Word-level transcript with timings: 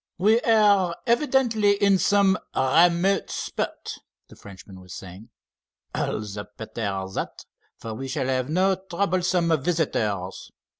"We 0.17 0.39
are 0.41 0.95
evidently 1.05 1.73
in 1.73 1.99
some 1.99 2.39
remote 2.55 3.29
spot," 3.29 3.99
the 4.29 4.35
Frenchman 4.35 4.79
was 4.81 4.95
saying. 4.95 5.29
"All 5.93 6.21
the 6.21 6.47
better 6.57 7.03
that, 7.13 7.45
for 7.77 7.93
we 7.93 8.07
shall 8.07 8.25
have 8.25 8.49
no 8.49 8.73
troublesome 8.89 9.61
visitors. 9.61 10.49